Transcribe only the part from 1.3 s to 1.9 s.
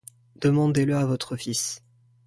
fils.